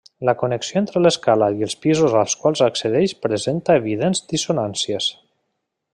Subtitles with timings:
[0.27, 5.13] La connexió entre l’escala i els pisos als quals accedeix presenta evidents dissonàncies.